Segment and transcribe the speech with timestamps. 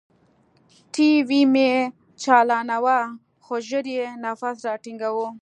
[0.93, 1.71] ټي وي مې
[2.21, 2.97] چالاناوه
[3.43, 5.27] خو ژر يې نفس راتنګاوه.